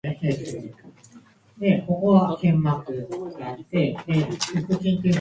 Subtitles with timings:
[0.03, 0.35] 泣きっ
[1.59, 1.93] 面に蜂